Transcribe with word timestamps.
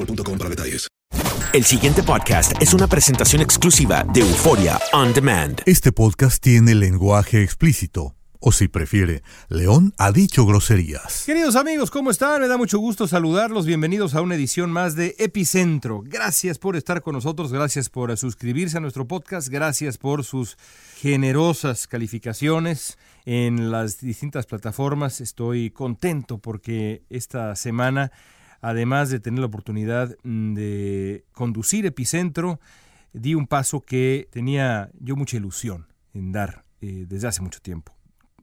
boostmobile.com 0.00 0.38
para 0.38 0.50
detalles. 0.50 0.88
El 1.52 1.64
siguiente 1.64 2.02
podcast 2.02 2.52
es 2.62 2.74
una 2.74 2.86
presentación 2.86 3.42
exclusiva 3.42 4.04
de 4.04 4.20
Euforia 4.20 4.78
On 4.92 5.12
Demand. 5.12 5.60
Este 5.66 5.90
podcast 5.90 6.40
tiene 6.40 6.74
lenguaje 6.74 7.42
explícito. 7.42 8.14
O 8.42 8.52
si 8.52 8.68
prefiere, 8.68 9.22
León 9.48 9.92
ha 9.98 10.12
dicho 10.12 10.46
groserías. 10.46 11.24
Queridos 11.26 11.56
amigos, 11.56 11.90
¿cómo 11.90 12.10
están? 12.10 12.40
Me 12.40 12.48
da 12.48 12.56
mucho 12.56 12.78
gusto 12.78 13.06
saludarlos. 13.06 13.66
Bienvenidos 13.66 14.14
a 14.14 14.22
una 14.22 14.36
edición 14.36 14.70
más 14.70 14.94
de 14.94 15.14
Epicentro. 15.18 16.02
Gracias 16.06 16.58
por 16.58 16.74
estar 16.74 17.02
con 17.02 17.14
nosotros, 17.14 17.52
gracias 17.52 17.90
por 17.90 18.16
suscribirse 18.16 18.78
a 18.78 18.80
nuestro 18.80 19.06
podcast, 19.06 19.48
gracias 19.48 19.98
por 19.98 20.24
sus 20.24 20.56
generosas 20.96 21.86
calificaciones 21.86 22.96
en 23.26 23.70
las 23.70 24.00
distintas 24.00 24.46
plataformas. 24.46 25.20
Estoy 25.20 25.70
contento 25.70 26.38
porque 26.38 27.02
esta 27.10 27.54
semana 27.56 28.10
además 28.60 29.10
de 29.10 29.20
tener 29.20 29.40
la 29.40 29.46
oportunidad 29.46 30.16
mm, 30.22 30.54
de 30.54 31.24
conducir 31.32 31.86
Epicentro, 31.86 32.60
di 33.12 33.34
un 33.34 33.46
paso 33.46 33.80
que 33.80 34.28
tenía 34.30 34.90
yo 34.98 35.16
mucha 35.16 35.36
ilusión 35.36 35.86
en 36.14 36.32
dar 36.32 36.64
eh, 36.80 37.06
desde 37.08 37.28
hace 37.28 37.42
mucho 37.42 37.60
tiempo. 37.60 37.96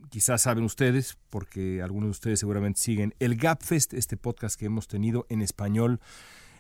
Quizás 0.09 0.44
saben 0.44 0.63
ustedes, 0.63 1.17
porque 1.29 1.81
algunos 1.81 2.07
de 2.07 2.11
ustedes 2.11 2.39
seguramente 2.39 2.79
siguen, 2.79 3.13
el 3.19 3.35
GapFest, 3.35 3.94
este 3.94 4.16
podcast 4.16 4.57
que 4.57 4.66
hemos 4.66 4.88
tenido 4.88 5.25
en 5.29 5.41
español 5.41 6.00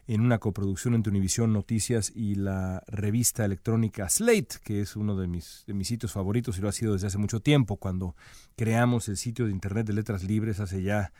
en 0.07 0.21
una 0.21 0.39
coproducción 0.39 0.95
entre 0.95 1.11
Univisión 1.11 1.51
Noticias 1.51 2.11
y 2.15 2.35
la 2.35 2.81
revista 2.87 3.43
electrónica 3.43 4.09
Slate, 4.09 4.59
que 4.63 4.81
es 4.81 4.95
uno 4.95 5.17
de 5.17 5.27
mis, 5.27 5.65
de 5.67 5.73
mis 5.73 5.87
sitios 5.87 6.13
favoritos 6.13 6.57
y 6.57 6.61
lo 6.61 6.69
ha 6.69 6.71
sido 6.71 6.93
desde 6.93 7.07
hace 7.07 7.17
mucho 7.17 7.41
tiempo, 7.41 7.75
cuando 7.75 8.15
creamos 8.55 9.09
el 9.09 9.17
sitio 9.17 9.45
de 9.45 9.51
Internet 9.51 9.85
de 9.85 9.93
Letras 9.93 10.23
Libres 10.23 10.61
hace 10.61 10.81
ya 10.81 11.11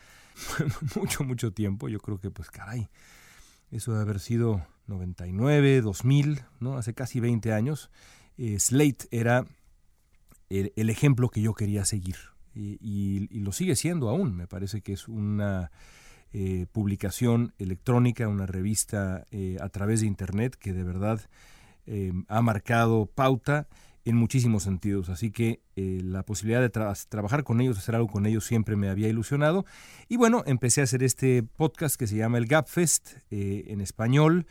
mucho, 0.95 1.23
mucho 1.23 1.51
tiempo. 1.51 1.89
Yo 1.89 1.99
creo 1.99 2.19
que, 2.19 2.31
pues, 2.31 2.49
caray, 2.49 2.89
eso 3.71 3.91
debe 3.91 4.03
haber 4.03 4.19
sido 4.19 4.65
99, 4.87 5.81
2000, 5.81 6.41
¿no? 6.59 6.77
Hace 6.77 6.93
casi 6.93 7.19
20 7.19 7.53
años. 7.53 7.89
Eh, 8.37 8.59
Slate 8.59 9.07
era 9.11 9.45
el, 10.49 10.89
ejemplo 10.89 11.29
que 11.29 11.41
yo 11.41 11.53
quería 11.53 11.85
seguir. 11.85 12.15
Y, 12.55 13.27
lo 13.39 13.51
sigue 13.51 13.75
siendo 13.75 14.09
aún. 14.09 14.35
Me 14.35 14.47
parece 14.47 14.81
que 14.81 14.93
es 14.93 15.07
una 15.07 15.71
eh, 16.33 16.65
publicación 16.71 17.53
electrónica, 17.59 18.27
una 18.27 18.45
revista 18.45 19.25
eh, 19.31 19.57
a 19.61 19.69
través 19.69 20.01
de 20.01 20.07
Internet 20.07 20.55
que 20.55 20.73
de 20.73 20.83
verdad 20.83 21.21
ha 22.27 22.41
marcado 22.41 23.05
pauta 23.05 23.69
en 24.07 24.15
muchísimos 24.15 24.63
sentidos. 24.63 25.09
Así 25.09 25.31
que 25.31 25.59
eh, 25.75 25.99
la 26.01 26.23
posibilidad 26.23 26.61
de 26.61 26.69
trabajar 26.69 27.43
con 27.43 27.59
ellos, 27.59 27.77
hacer 27.77 27.93
algo 27.95 28.07
con 28.07 28.25
ellos, 28.25 28.45
siempre 28.45 28.77
me 28.77 28.87
había 28.87 29.09
ilusionado. 29.09 29.65
Y 30.07 30.15
bueno, 30.15 30.43
empecé 30.45 30.79
a 30.79 30.85
hacer 30.85 31.03
este 31.03 31.43
podcast 31.43 31.97
que 31.97 32.07
se 32.07 32.15
llama 32.15 32.37
El 32.37 32.47
Gapfest 32.47 33.17
eh, 33.31 33.65
en 33.67 33.81
español, 33.81 34.47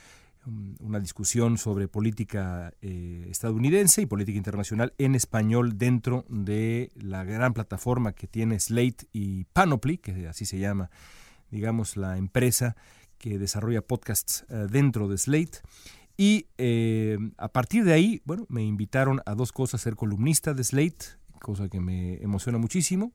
una 0.79 1.01
discusión 1.01 1.57
sobre 1.57 1.89
política 1.89 2.75
eh, 2.83 3.27
estadounidense 3.31 4.03
y 4.03 4.07
política 4.07 4.37
internacional 4.37 4.93
en 4.99 5.15
español 5.15 5.79
dentro 5.79 6.27
de 6.29 6.91
la 6.95 7.25
gran 7.25 7.55
plataforma 7.55 8.13
que 8.13 8.27
tiene 8.27 8.61
Slate 8.61 9.09
y 9.13 9.45
Panoply, 9.45 9.97
que 9.97 10.29
así 10.29 10.45
se 10.45 10.59
llama, 10.59 10.91
digamos, 11.51 11.97
la 11.97 12.19
empresa 12.19 12.77
que 13.17 13.39
desarrolla 13.39 13.81
podcasts 13.81 14.45
dentro 14.71 15.09
de 15.09 15.17
Slate. 15.17 15.63
Y 16.17 16.47
eh, 16.57 17.19
a 17.37 17.49
partir 17.49 17.85
de 17.85 17.93
ahí, 17.93 18.23
bueno, 18.25 18.47
me 18.49 18.63
invitaron 18.63 19.21
a 19.27 19.35
dos 19.35 19.53
cosas, 19.53 19.83
ser 19.83 19.97
columnista 19.97 20.55
de 20.55 20.65
Slate, 20.65 21.05
cosa 21.41 21.69
que 21.69 21.81
me 21.81 22.23
emociona 22.23 22.59
muchísimo. 22.59 23.13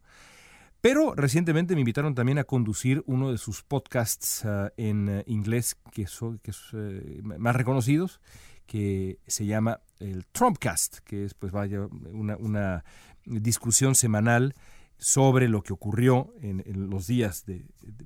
Pero 0.81 1.13
recientemente 1.15 1.75
me 1.75 1.81
invitaron 1.81 2.15
también 2.15 2.39
a 2.39 2.43
conducir 2.43 3.03
uno 3.05 3.31
de 3.31 3.37
sus 3.37 3.61
podcasts 3.63 4.45
ah, 4.45 4.71
en 4.77 5.09
eh, 5.09 5.23
inglés 5.27 5.77
que 5.91 6.07
son 6.07 6.39
que 6.39 6.51
eh, 6.73 7.21
más 7.23 7.55
reconocidos, 7.55 8.19
que 8.65 9.19
se 9.27 9.45
llama 9.45 9.81
el 9.99 10.25
Trumpcast, 10.27 10.99
que 10.99 11.25
es 11.25 11.33
pues 11.33 11.51
vaya 11.51 11.87
una, 12.11 12.83
discusión 13.25 13.93
semanal 13.93 14.55
sobre 14.97 15.47
lo 15.47 15.61
que 15.61 15.73
ocurrió 15.73 16.33
en, 16.41 16.63
los 16.89 17.05
días 17.05 17.45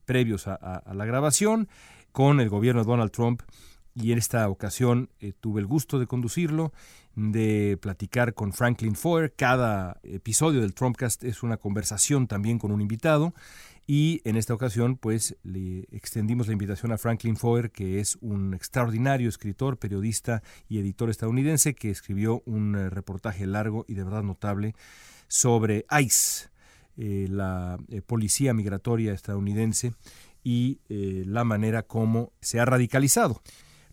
previos 0.06 0.48
a 0.48 0.94
la 0.94 1.06
grabación 1.06 1.70
con 2.12 2.42
el 2.42 2.50
gobierno 2.50 2.82
de 2.82 2.88
Donald 2.88 3.12
Trump 3.12 3.42
y 3.96 4.12
en 4.12 4.18
esta 4.18 4.48
ocasión 4.50 5.10
eh, 5.22 5.32
tuve 5.40 5.62
el 5.62 5.68
gusto 5.68 6.00
de 6.00 6.06
conducirlo, 6.06 6.74
de 7.16 7.78
platicar 7.82 8.34
con 8.34 8.52
Franklin 8.52 8.96
Foer. 8.96 9.34
Cada 9.34 10.00
episodio 10.04 10.62
del 10.62 10.74
Trumpcast 10.74 11.24
es 11.24 11.44
una 11.44 11.58
conversación 11.58 12.28
también 12.28 12.60
con 12.60 12.74
un 12.74 12.82
invitado 12.82 13.34
y 13.88 14.22
en 14.26 14.36
esta 14.36 14.54
ocasión 14.54 14.98
pues 14.98 15.38
le 15.44 15.88
extendimos 15.92 16.48
la 16.48 16.54
invitación 16.54 16.92
a 16.92 16.98
Franklin 16.98 17.38
Foer, 17.38 17.72
que 17.72 18.02
es 18.02 18.18
un 18.20 18.54
extraordinario 18.54 19.30
escritor, 19.30 19.78
periodista 19.78 20.44
y 20.68 20.80
editor 20.80 21.10
estadounidense 21.10 21.74
que 21.74 21.90
escribió 21.90 22.44
un 22.46 22.76
eh, 22.76 22.90
reportaje 22.90 23.48
largo 23.48 23.86
y 23.88 23.94
de 23.94 24.04
verdad 24.04 24.24
notable 24.24 24.76
sobre 25.30 25.86
ICE, 25.90 26.50
eh, 26.98 27.28
la 27.30 27.78
policía 28.06 28.54
migratoria 28.54 29.14
estadounidense 29.14 29.94
y 30.44 30.80
la 30.88 31.44
manera 31.44 31.82
como 31.82 32.32
se 32.40 32.60
ha 32.60 32.66
radicalizado. 32.66 33.42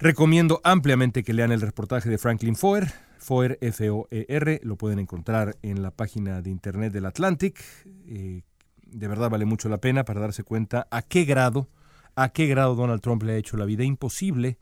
Recomiendo 0.02 0.60
ampliamente 0.64 1.22
que 1.22 1.32
lean 1.32 1.52
el 1.52 1.60
reportaje 1.60 2.10
de 2.10 2.18
Franklin 2.18 2.56
Foer, 2.56 2.92
Foer, 3.18 3.56
F-O-E-R, 3.60 4.60
lo 4.64 4.74
pueden 4.74 4.98
encontrar 4.98 5.56
en 5.62 5.80
la 5.80 5.92
página 5.92 6.42
de 6.42 6.50
internet 6.50 6.92
del 6.92 7.06
Atlantic. 7.06 7.62
Eh, 8.08 8.42
de 8.84 9.08
verdad 9.08 9.30
vale 9.30 9.44
mucho 9.44 9.68
la 9.68 9.78
pena 9.78 10.04
para 10.04 10.18
darse 10.18 10.42
cuenta 10.42 10.88
a 10.90 11.02
qué 11.02 11.24
grado, 11.24 11.68
a 12.16 12.30
qué 12.30 12.48
grado 12.48 12.74
Donald 12.74 13.00
Trump 13.00 13.22
le 13.22 13.34
ha 13.34 13.36
hecho 13.36 13.56
la 13.56 13.64
vida 13.64 13.84
imposible, 13.84 14.58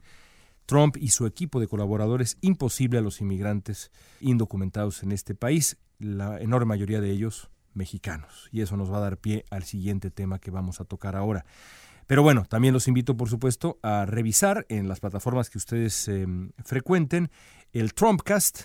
Trump 0.67 0.95
y 0.97 1.07
su 1.07 1.25
equipo 1.25 1.59
de 1.59 1.67
colaboradores, 1.67 2.37
imposible 2.41 2.99
a 2.99 3.01
los 3.01 3.19
inmigrantes 3.19 3.89
indocumentados 4.19 5.01
en 5.01 5.11
este 5.11 5.33
país, 5.33 5.79
la 5.97 6.39
enorme 6.39 6.67
mayoría 6.67 7.01
de 7.01 7.09
ellos 7.09 7.49
mexicanos. 7.73 8.47
Y 8.51 8.61
eso 8.61 8.77
nos 8.77 8.91
va 8.91 8.97
a 8.97 9.01
dar 9.01 9.17
pie 9.17 9.45
al 9.49 9.63
siguiente 9.63 10.11
tema 10.11 10.37
que 10.37 10.51
vamos 10.51 10.81
a 10.81 10.85
tocar 10.85 11.15
ahora. 11.15 11.45
Pero 12.11 12.23
bueno, 12.23 12.43
también 12.43 12.73
los 12.73 12.89
invito, 12.89 13.15
por 13.15 13.29
supuesto, 13.29 13.79
a 13.81 14.05
revisar 14.05 14.65
en 14.67 14.89
las 14.89 14.99
plataformas 14.99 15.49
que 15.49 15.57
ustedes 15.57 16.09
em, 16.09 16.51
frecuenten 16.65 17.31
el 17.71 17.93
Trumpcast. 17.93 18.63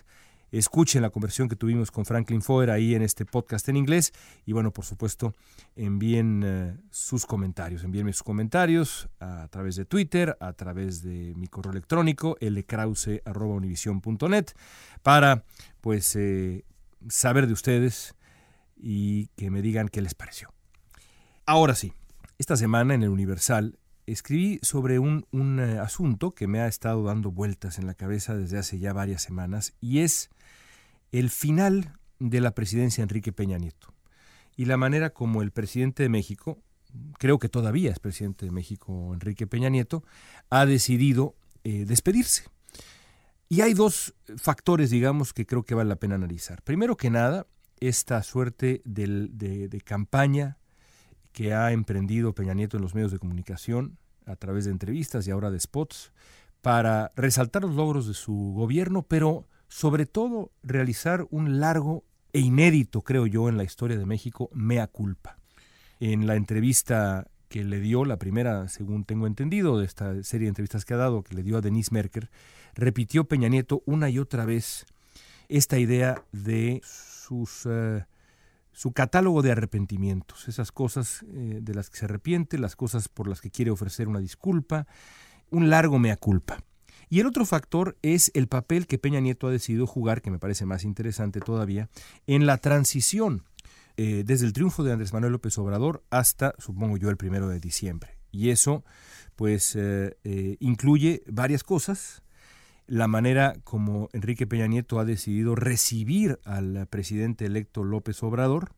Escuchen 0.51 1.01
la 1.01 1.11
conversión 1.11 1.49
que 1.49 1.55
tuvimos 1.55 1.93
con 1.93 2.05
Franklin 2.05 2.43
Foer 2.43 2.73
ahí 2.73 2.97
en 2.97 3.03
este 3.03 3.25
podcast 3.25 3.69
en 3.69 3.77
inglés. 3.77 4.13
Y 4.47 4.53
bueno, 4.53 4.73
por 4.73 4.85
supuesto, 4.85 5.33
envíen 5.77 6.43
eh, 6.45 6.77
sus 6.91 7.25
comentarios. 7.25 7.85
Envíenme 7.85 8.13
sus 8.13 8.25
comentarios 8.25 9.09
a 9.21 9.47
través 9.47 9.77
de 9.77 9.85
Twitter, 9.85 10.37
a 10.41 10.53
través 10.55 11.05
de 11.05 11.33
mi 11.37 11.47
correo 11.47 11.71
electrónico, 11.71 12.37
lkrause.univision.net, 12.41 14.47
para 15.05 15.45
pues 15.81 16.17
eh, 16.17 16.65
saber 17.09 17.47
de 17.47 17.53
ustedes 17.53 18.17
y 18.77 19.29
que 19.37 19.53
me 19.53 19.63
digan 19.63 19.89
qué 19.89 20.03
les 20.03 20.17
pareció. 20.17 20.53
Ahora 21.47 21.77
sí, 21.77 21.93
esta 22.39 22.57
semana 22.57 22.95
en 22.95 23.03
el 23.03 23.09
Universal 23.09 23.79
escribí 24.07 24.59
sobre 24.63 24.99
un, 24.99 25.27
un 25.33 25.59
eh, 25.59 25.79
asunto 25.79 26.35
que 26.35 26.47
me 26.47 26.61
ha 26.61 26.69
estado 26.69 27.03
dando 27.03 27.31
vueltas 27.31 27.79
en 27.79 27.87
la 27.87 27.95
cabeza 27.95 28.37
desde 28.37 28.59
hace 28.59 28.79
ya 28.79 28.93
varias 28.93 29.23
semanas 29.23 29.75
y 29.81 30.01
es 30.01 30.31
el 31.13 31.31
final 31.31 31.99
de 32.19 32.41
la 32.41 32.53
presidencia 32.53 33.03
Enrique 33.03 33.33
Peña 33.33 33.59
Nieto 33.59 33.95
y 34.57 34.67
la 34.67 34.77
manera 34.77 35.11
como 35.11 35.43
el 35.43 35.51
presidente 35.51 36.03
de 36.03 36.09
México, 36.09 36.59
creo 37.19 37.39
que 37.39 37.49
todavía 37.49 37.91
es 37.91 37.99
presidente 37.99 38.47
de 38.47 38.53
México 38.53 39.13
Enrique 39.13 39.47
Peña 39.47 39.69
Nieto, 39.69 40.03
ha 40.51 40.65
decidido 40.67 41.35
eh, 41.65 41.85
despedirse. 41.85 42.45
Y 43.49 43.61
hay 43.61 43.75
dos 43.75 44.15
factores, 44.39 44.91
digamos, 44.91 45.33
que 45.33 45.47
creo 45.47 45.63
que 45.63 45.75
vale 45.75 45.91
la 45.91 45.97
pena 45.97 46.17
analizar. 46.17 46.63
Primero 46.63 46.97
que 46.97 47.11
nada, 47.11 47.47
esta 47.79 48.23
suerte 48.23 48.83
de, 48.85 49.29
de 49.29 49.81
campaña 49.83 50.57
que 51.37 51.53
ha 51.53 51.71
emprendido 51.71 52.35
Peña 52.35 52.55
Nieto 52.55 52.79
en 52.79 52.83
los 52.83 52.95
medios 52.95 53.13
de 53.13 53.19
comunicación 53.19 53.99
a 54.25 54.37
través 54.37 54.65
de 54.65 54.71
entrevistas 54.71 55.29
y 55.29 55.31
ahora 55.31 55.51
de 55.51 55.61
spots 55.61 56.11
para 56.63 57.13
resaltar 57.15 57.61
los 57.61 57.75
logros 57.75 58.07
de 58.07 58.15
su 58.15 58.55
gobierno, 58.57 59.03
pero 59.03 59.47
sobre 59.69 60.07
todo 60.07 60.51
realizar 60.63 61.27
un 61.29 61.61
largo 61.61 62.05
e 62.33 62.41
inédito, 62.41 63.03
creo 63.03 63.27
yo, 63.27 63.51
en 63.51 63.59
la 63.59 63.65
historia 63.65 63.99
de 63.99 64.07
México, 64.07 64.49
mea 64.55 64.87
culpa. 64.87 65.39
En 66.01 66.27
la 66.27 66.37
entrevista 66.37 67.27
que 67.51 67.65
le 67.65 67.81
dio, 67.81 68.07
la 68.07 68.17
primera, 68.17 68.69
según 68.69 69.05
tengo 69.05 69.27
entendido, 69.27 69.79
de 69.79 69.85
esta 69.85 70.23
serie 70.23 70.47
de 70.47 70.53
entrevistas 70.53 70.87
que 70.87 70.95
ha 70.95 70.97
dado, 70.97 71.23
que 71.23 71.35
le 71.35 71.43
dio 71.43 71.59
a 71.59 71.61
Denise 71.61 71.93
Merker, 71.93 72.31
repitió 72.75 73.25
Peña 73.25 73.49
Nieto 73.49 73.83
una 73.85 74.09
y 74.09 74.19
otra 74.19 74.47
vez 74.47 74.87
esta 75.51 75.79
idea 75.79 76.25
de 76.33 76.81
sus, 76.83 77.67
uh, 77.67 78.01
su 78.77 78.93
catálogo 78.93 79.41
de 79.41 79.53
arrepentimientos, 79.53 80.49
esas 80.49 80.71
cosas 80.71 81.25
eh, 81.33 81.61
de 81.63 81.75
las 81.75 81.89
que 81.89 81.97
se 81.97 82.05
arrepiente, 82.05 82.59
las 82.59 82.77
cosas 82.77 83.09
por 83.09 83.27
las 83.27 83.41
que 83.41 83.51
quiere 83.51 83.71
ofrecer 83.71 84.07
una 84.07 84.21
disculpa, 84.21 84.87
un 85.51 85.71
largo 85.71 85.99
mea 85.99 86.19
culpa. 86.19 86.63
Y 87.09 87.21
el 87.21 87.27
otro 87.27 87.47
factor 87.47 87.97
es 88.03 88.31
el 88.35 88.49
papel 88.49 88.87
que 88.87 88.99
Peña 88.99 89.21
Nieto 89.21 89.47
ha 89.47 89.51
decidido 89.51 89.87
jugar, 89.87 90.21
que 90.21 90.31
me 90.31 90.39
parece 90.39 90.67
más 90.67 90.85
interesante 90.85 91.41
todavía, 91.41 91.89
en 92.27 92.45
la 92.45 92.59
transición 92.59 93.45
eh, 93.97 94.25
desde 94.27 94.45
el 94.45 94.53
triunfo 94.53 94.85
de 94.85 94.93
Andrés 94.93 95.15
Manuel 95.15 95.33
López 95.33 95.57
Obrador 95.57 96.05
hasta, 96.11 96.55
supongo 96.59 96.99
yo, 96.99 97.09
el 97.09 97.17
primero 97.17 97.49
de 97.49 97.61
diciembre. 97.61 98.19
Y 98.31 98.51
eso, 98.51 98.85
pues, 99.37 99.75
eh, 99.75 100.19
incluye 100.61 101.23
varias 101.29 101.65
cosas. 101.65 102.23
La 102.87 103.09
manera 103.09 103.55
como 103.65 104.09
Enrique 104.13 104.47
Peña 104.47 104.69
Nieto 104.69 105.01
ha 105.01 105.05
decidido 105.05 105.57
recibir 105.57 106.39
al 106.45 106.87
presidente 106.89 107.45
electo 107.45 107.83
López 107.83 108.23
Obrador, 108.23 108.71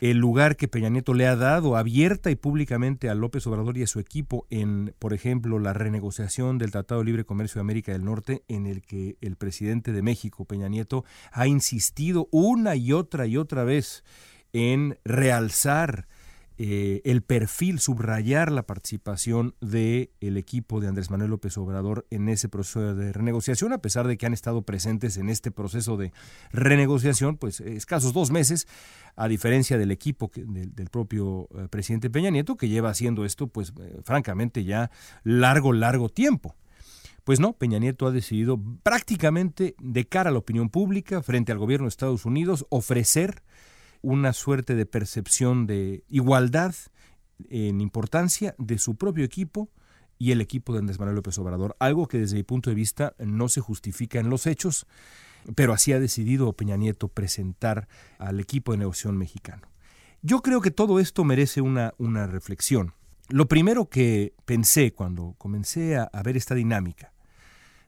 el 0.00 0.18
lugar 0.18 0.56
que 0.56 0.68
Peña 0.68 0.88
Nieto 0.88 1.14
le 1.14 1.26
ha 1.26 1.34
dado 1.34 1.76
abierta 1.76 2.30
y 2.30 2.36
públicamente 2.36 3.10
a 3.10 3.14
López 3.14 3.46
Obrador 3.48 3.76
y 3.76 3.82
a 3.82 3.88
su 3.88 3.98
equipo 3.98 4.46
en, 4.50 4.94
por 5.00 5.12
ejemplo, 5.12 5.58
la 5.58 5.72
renegociación 5.72 6.58
del 6.58 6.70
Tratado 6.70 7.00
de 7.00 7.06
Libre 7.06 7.24
Comercio 7.24 7.58
de 7.58 7.62
América 7.62 7.90
del 7.90 8.04
Norte, 8.04 8.44
en 8.46 8.66
el 8.66 8.82
que 8.82 9.16
el 9.20 9.34
presidente 9.34 9.92
de 9.92 10.02
México, 10.02 10.44
Peña 10.44 10.68
Nieto, 10.68 11.04
ha 11.32 11.48
insistido 11.48 12.28
una 12.30 12.76
y 12.76 12.92
otra 12.92 13.26
y 13.26 13.36
otra 13.36 13.64
vez 13.64 14.04
en 14.52 14.96
realzar 15.04 16.06
eh, 16.62 17.00
el 17.06 17.22
perfil, 17.22 17.78
subrayar 17.80 18.52
la 18.52 18.64
participación 18.66 19.54
del 19.62 20.10
el 20.20 20.36
equipo 20.36 20.78
de 20.78 20.88
Andrés 20.88 21.10
Manuel 21.10 21.30
López 21.30 21.56
Obrador 21.56 22.06
en 22.10 22.28
ese 22.28 22.50
proceso 22.50 22.94
de 22.94 23.14
renegociación, 23.14 23.72
a 23.72 23.78
pesar 23.78 24.06
de 24.06 24.18
que 24.18 24.26
han 24.26 24.34
estado 24.34 24.60
presentes 24.60 25.16
en 25.16 25.30
este 25.30 25.50
proceso 25.50 25.96
de 25.96 26.12
renegociación, 26.52 27.38
pues 27.38 27.60
escasos 27.60 28.12
dos 28.12 28.30
meses, 28.30 28.68
a 29.16 29.26
diferencia 29.26 29.78
del 29.78 29.90
equipo 29.90 30.30
del, 30.34 30.90
propio 30.90 31.48
eh, 31.56 31.68
presidente 31.70 32.10
Peña 32.10 32.28
Nieto, 32.28 32.58
que 32.58 32.68
lleva 32.68 32.90
haciendo 32.90 33.24
esto, 33.24 33.46
pues 33.46 33.72
eh, 33.80 34.02
francamente 34.04 34.62
ya 34.62 34.90
largo, 35.24 35.72
largo 35.72 36.10
tiempo. 36.10 36.56
Pues 37.24 37.40
no, 37.40 37.54
Peña 37.54 37.78
Nieto 37.78 38.06
ha 38.06 38.10
decidido 38.10 38.60
prácticamente 38.82 39.76
de 39.80 40.06
cara 40.06 40.28
a 40.28 40.32
la 40.34 40.40
opinión 40.40 40.68
pública, 40.68 41.22
frente 41.22 41.52
al 41.52 41.58
gobierno 41.58 41.86
de 41.86 41.88
Estados 41.88 42.26
Unidos, 42.26 42.66
ofrecer 42.68 43.42
una 44.02 44.32
suerte 44.32 44.74
de 44.74 44.86
percepción 44.86 45.66
de 45.66 46.04
igualdad 46.08 46.74
en 47.48 47.80
importancia 47.80 48.54
de 48.58 48.78
su 48.78 48.96
propio 48.96 49.24
equipo 49.24 49.68
y 50.18 50.32
el 50.32 50.40
equipo 50.40 50.72
de 50.72 50.80
Andrés 50.80 50.98
Manuel 50.98 51.16
López 51.16 51.38
Obrador, 51.38 51.76
algo 51.78 52.06
que 52.06 52.18
desde 52.18 52.36
mi 52.36 52.42
punto 52.42 52.70
de 52.70 52.76
vista 52.76 53.14
no 53.18 53.48
se 53.48 53.60
justifica 53.60 54.20
en 54.20 54.28
los 54.28 54.46
hechos, 54.46 54.86
pero 55.54 55.72
así 55.72 55.92
ha 55.92 56.00
decidido 56.00 56.52
Peña 56.52 56.76
Nieto 56.76 57.08
presentar 57.08 57.88
al 58.18 58.38
equipo 58.40 58.72
de 58.72 58.78
negociación 58.78 59.16
mexicano. 59.16 59.62
Yo 60.22 60.42
creo 60.42 60.60
que 60.60 60.70
todo 60.70 61.00
esto 61.00 61.24
merece 61.24 61.62
una, 61.62 61.94
una 61.96 62.26
reflexión. 62.26 62.92
Lo 63.28 63.48
primero 63.48 63.88
que 63.88 64.34
pensé 64.44 64.92
cuando 64.92 65.34
comencé 65.38 65.96
a, 65.96 66.02
a 66.02 66.22
ver 66.22 66.36
esta 66.36 66.54
dinámica 66.54 67.12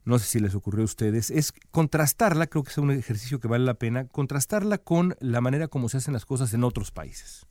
no 0.04 0.19
sé 0.19 0.26
si 0.26 0.40
les 0.40 0.54
ocurrió 0.54 0.82
a 0.82 0.87
ustedes, 0.87 1.31
es 1.31 1.52
contrastarla, 1.70 2.46
creo 2.46 2.64
que 2.64 2.70
es 2.70 2.78
un 2.78 2.90
ejercicio 2.90 3.40
que 3.40 3.49
vale 3.49 3.64
la 3.64 3.75
pena, 3.75 4.06
contrastarla 4.06 4.78
con 4.78 5.16
la 5.20 5.40
manera 5.40 5.69
como 5.69 5.88
se 5.88 5.99
hacen 5.99 6.14
las 6.14 6.26
cosas 6.26 6.52
en 6.54 6.64
otros 6.64 6.90
países. 6.90 7.46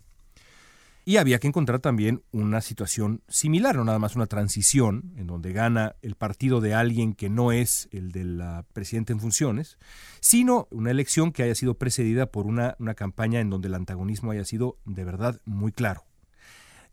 Y 1.04 1.18
había 1.18 1.40
que 1.40 1.48
encontrar 1.48 1.80
también 1.80 2.24
una 2.32 2.62
situación 2.62 3.24
similar, 3.28 3.76
no 3.76 3.84
nada 3.84 3.98
más 3.98 4.16
una 4.16 4.28
transición 4.28 5.14
en 5.18 5.26
donde 5.26 5.52
gana 5.52 5.96
el 6.04 6.14
partido 6.14 6.62
de 6.62 6.76
alguien 6.76 7.16
que 7.16 7.30
no 7.30 7.52
es 7.52 7.90
el 7.92 8.12
de 8.12 8.24
la 8.24 8.66
presidenta 8.74 9.12
en 9.12 9.20
funciones, 9.20 9.80
sino 10.20 10.68
una 10.70 10.92
elección 10.92 11.32
que 11.32 11.42
haya 11.42 11.56
sido 11.56 11.74
precedida 11.74 12.28
por 12.28 12.46
una, 12.46 12.76
una 12.78 12.94
campaña 12.94 13.40
en 13.40 13.50
donde 13.50 13.68
el 13.68 13.76
antagonismo 13.76 14.30
haya 14.30 14.46
sido 14.46 14.78
de 14.86 15.04
verdad 15.04 15.42
muy 15.44 15.72
claro. 15.72 16.06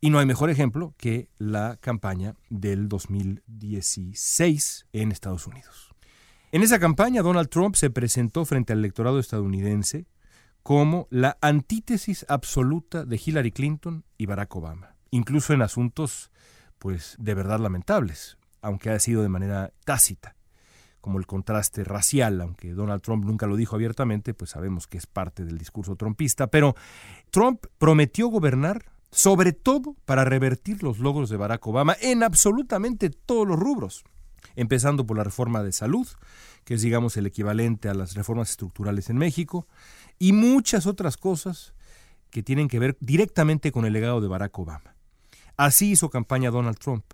Y 0.01 0.11
no 0.11 0.19
hay 0.21 0.27
mejor 0.27 0.49
ejemplo 0.51 0.95
que 0.97 1.29
la 1.39 1.77
campaña 1.81 2.35
del 2.51 2.89
2016 2.89 4.87
en 4.93 5.11
Estados 5.11 5.47
Unidos. 5.49 5.91
En 6.53 6.63
esa 6.63 6.79
campaña, 6.79 7.23
Donald 7.23 7.49
Trump 7.49 7.75
se 7.75 7.91
presentó 7.91 8.45
frente 8.45 8.73
al 8.73 8.79
electorado 8.79 9.19
estadounidense 9.19 10.07
como 10.63 11.09
la 11.11 11.37
antítesis 11.41 12.25
absoluta 12.29 13.05
de 13.05 13.21
Hillary 13.25 13.53
Clinton 13.53 14.05
y 14.17 14.27
Barack 14.27 14.55
Obama, 14.55 14.95
incluso 15.11 15.53
en 15.53 15.63
asuntos 15.63 16.31
pues 16.79 17.17
de 17.19 17.35
verdad 17.35 17.59
lamentables, 17.59 18.39
aunque 18.63 18.91
ha 18.91 18.99
sido 19.01 19.23
de 19.23 19.29
manera 19.29 19.73
tácita, 19.85 20.37
como 21.01 21.19
el 21.19 21.27
contraste 21.27 21.85
racial, 21.85 22.41
aunque 22.41 22.73
Donald 22.73 23.03
Trump 23.03 23.25
nunca 23.25 23.47
lo 23.47 23.57
dijo 23.57 23.77
abiertamente, 23.77 24.35
pues 24.35 24.51
sabemos 24.51 24.87
que 24.87 24.99
es 24.99 25.07
parte 25.07 25.45
del 25.45 25.59
discurso 25.59 25.97
trumpista, 25.97 26.49
pero 26.49 26.77
Trump 27.31 27.65
prometió 27.79 28.29
gobernar 28.29 28.93
sobre 29.11 29.53
todo 29.53 29.97
para 30.05 30.25
revertir 30.25 30.83
los 30.83 30.99
logros 30.99 31.31
de 31.31 31.37
Barack 31.37 31.67
Obama 31.67 31.97
en 32.01 32.23
absolutamente 32.23 33.11
todos 33.11 33.47
los 33.47 33.59
rubros, 33.59 34.05
empezando 34.57 35.07
por 35.07 35.17
la 35.17 35.25
reforma 35.25 35.63
de 35.63 35.73
salud, 35.73 36.07
que 36.65 36.75
es 36.75 36.83
digamos 36.83 37.17
el 37.17 37.27
equivalente 37.27 37.89
a 37.89 37.95
las 37.95 38.15
reformas 38.15 38.51
estructurales 38.51 39.11
en 39.11 39.17
México, 39.17 39.67
y 40.19 40.33
muchas 40.33 40.87
otras 40.87 41.17
cosas 41.17 41.75
que 42.31 42.43
tienen 42.43 42.69
que 42.69 42.79
ver 42.79 42.97
directamente 43.01 43.73
con 43.73 43.85
el 43.87 43.93
legado 43.93 44.21
de 44.21 44.29
Barack 44.29 44.59
Obama. 44.59 44.95
Así 45.57 45.91
hizo 45.93 46.11
campaña 46.11 46.51
Donald 46.51 46.79
Trump. 46.79 47.05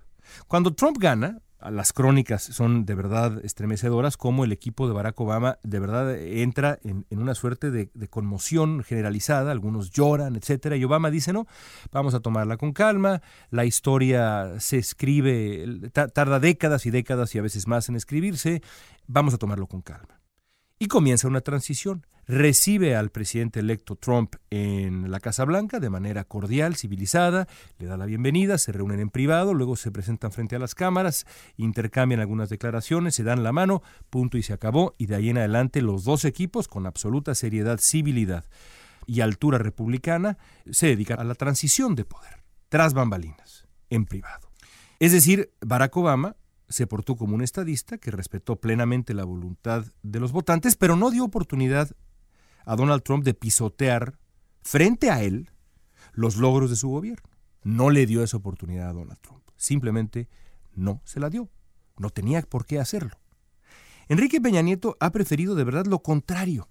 Cuando 0.48 0.74
Trump 0.74 0.98
gana, 0.98 1.40
las 1.70 1.92
crónicas 1.92 2.42
son 2.42 2.84
de 2.84 2.94
verdad 2.94 3.44
estremecedoras, 3.44 4.16
como 4.16 4.44
el 4.44 4.52
equipo 4.52 4.86
de 4.86 4.94
Barack 4.94 5.20
Obama 5.20 5.58
de 5.62 5.80
verdad 5.80 6.16
entra 6.16 6.78
en, 6.82 7.04
una 7.10 7.34
suerte 7.34 7.70
de, 7.70 7.90
de, 7.94 8.08
conmoción 8.08 8.82
generalizada, 8.82 9.52
algunos 9.52 9.90
lloran, 9.90 10.36
etcétera, 10.36 10.76
y 10.76 10.84
Obama 10.84 11.10
dice, 11.10 11.32
no, 11.32 11.46
vamos 11.92 12.14
a 12.14 12.20
tomarla 12.20 12.56
con 12.56 12.72
calma, 12.72 13.22
la 13.50 13.64
historia 13.64 14.54
se 14.58 14.78
escribe, 14.78 15.90
tarda 15.92 16.40
décadas 16.40 16.86
y 16.86 16.90
décadas 16.90 17.34
y 17.34 17.38
a 17.38 17.42
veces 17.42 17.66
más 17.66 17.88
en 17.88 17.96
escribirse, 17.96 18.62
vamos 19.06 19.34
a 19.34 19.38
tomarlo 19.38 19.66
con 19.66 19.82
calma. 19.82 20.20
Y 20.78 20.86
comienza 20.86 21.28
una 21.28 21.40
transición 21.40 22.06
recibe 22.26 22.96
al 22.96 23.10
presidente 23.10 23.60
electo 23.60 23.96
Trump 23.96 24.36
en 24.50 25.10
la 25.10 25.20
Casa 25.20 25.44
Blanca 25.44 25.80
de 25.80 25.90
manera 25.90 26.24
cordial, 26.24 26.76
civilizada, 26.76 27.46
le 27.78 27.86
da 27.86 27.96
la 27.96 28.06
bienvenida, 28.06 28.58
se 28.58 28.72
reúnen 28.72 29.00
en 29.00 29.10
privado, 29.10 29.54
luego 29.54 29.76
se 29.76 29.90
presentan 29.90 30.32
frente 30.32 30.56
a 30.56 30.58
las 30.58 30.74
cámaras, 30.74 31.26
intercambian 31.56 32.20
algunas 32.20 32.48
declaraciones, 32.48 33.14
se 33.14 33.24
dan 33.24 33.42
la 33.42 33.52
mano, 33.52 33.82
punto 34.10 34.38
y 34.38 34.42
se 34.42 34.52
acabó, 34.52 34.94
y 34.98 35.06
de 35.06 35.16
ahí 35.16 35.30
en 35.30 35.38
adelante 35.38 35.82
los 35.82 36.04
dos 36.04 36.24
equipos, 36.24 36.68
con 36.68 36.86
absoluta 36.86 37.34
seriedad, 37.34 37.78
civilidad 37.80 38.44
y 39.06 39.20
altura 39.20 39.58
republicana, 39.58 40.38
se 40.70 40.86
dedican 40.86 41.20
a 41.20 41.24
la 41.24 41.34
transición 41.34 41.94
de 41.94 42.04
poder, 42.04 42.42
tras 42.68 42.94
bambalinas, 42.94 43.66
en 43.90 44.06
privado. 44.06 44.50
Es 44.98 45.12
decir, 45.12 45.52
Barack 45.60 45.96
Obama 45.96 46.36
se 46.68 46.86
portó 46.86 47.16
como 47.16 47.34
un 47.34 47.42
estadista 47.42 47.98
que 47.98 48.10
respetó 48.10 48.56
plenamente 48.56 49.14
la 49.14 49.24
voluntad 49.24 49.84
de 50.02 50.20
los 50.20 50.32
votantes, 50.32 50.76
pero 50.76 50.96
no 50.96 51.10
dio 51.10 51.24
oportunidad 51.24 51.90
a 52.64 52.76
Donald 52.76 53.02
Trump 53.02 53.24
de 53.24 53.34
pisotear 53.34 54.18
frente 54.62 55.10
a 55.10 55.22
él 55.22 55.50
los 56.12 56.36
logros 56.36 56.70
de 56.70 56.76
su 56.76 56.88
gobierno. 56.88 57.28
No 57.62 57.90
le 57.90 58.06
dio 58.06 58.22
esa 58.22 58.36
oportunidad 58.36 58.90
a 58.90 58.92
Donald 58.92 59.18
Trump. 59.20 59.42
Simplemente 59.56 60.28
no 60.74 61.00
se 61.04 61.20
la 61.20 61.30
dio. 61.30 61.48
No 61.96 62.10
tenía 62.10 62.42
por 62.42 62.66
qué 62.66 62.78
hacerlo. 62.78 63.16
Enrique 64.08 64.40
Peña 64.40 64.62
Nieto 64.62 64.96
ha 65.00 65.12
preferido 65.12 65.54
de 65.54 65.64
verdad 65.64 65.86
lo 65.86 66.00
contrario. 66.00 66.68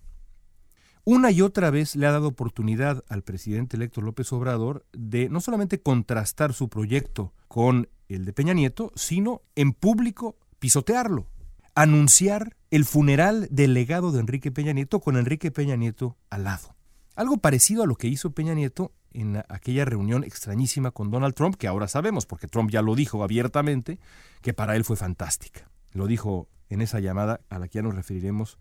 Una 1.06 1.32
y 1.32 1.42
otra 1.42 1.70
vez 1.70 1.96
le 1.96 2.06
ha 2.06 2.12
dado 2.12 2.30
oportunidad 2.30 3.04
al 3.10 3.24
presidente 3.24 3.76
electo 3.76 4.02
López 4.02 4.32
Obrador 4.32 4.86
de 4.94 5.28
no 5.28 5.42
solamente 5.42 5.82
contrastar 5.82 6.54
su 6.54 6.70
proyecto 6.70 7.34
con 7.48 7.90
el 8.08 8.24
de 8.24 8.34
Peña 8.34 8.54
Nieto, 8.54 8.92
sino 8.96 9.42
en 9.56 9.74
público 9.74 10.38
pisotearlo, 10.60 11.28
anunciar 11.76 12.56
el 12.74 12.86
funeral 12.86 13.48
del 13.52 13.76
legado 13.76 14.12
de 14.12 14.20
Enrique 14.20 14.52
Peña 14.52 14.74
Nieto 14.74 15.00
con 15.00 15.16
Enrique 15.16 15.52
Peña 15.52 15.76
Nieto 15.76 16.18
al 16.32 16.46
lado. 16.46 16.76
Algo 17.16 17.38
parecido 17.38 17.84
a 17.84 17.86
lo 17.86 17.94
que 17.94 18.08
hizo 18.08 18.32
Peña 18.32 18.56
Nieto 18.56 18.92
en 19.12 19.44
aquella 19.48 19.86
reunión 19.86 20.24
extrañísima 20.24 20.90
con 20.90 21.12
Donald 21.12 21.36
Trump, 21.36 21.56
que 21.56 21.68
ahora 21.68 21.88
sabemos, 21.88 22.26
porque 22.26 22.48
Trump 22.48 22.72
ya 22.72 22.82
lo 22.82 22.96
dijo 22.96 23.24
abiertamente, 23.24 24.00
que 24.42 24.56
para 24.56 24.76
él 24.76 24.84
fue 24.86 24.98
fantástica. 24.98 25.70
Lo 25.92 26.08
dijo 26.08 26.48
en 26.70 26.82
esa 26.82 27.00
llamada 27.00 27.42
a 27.48 27.60
la 27.60 27.68
que 27.68 27.76
ya 27.76 27.84
nos 27.84 27.94
referiremos 27.94 28.58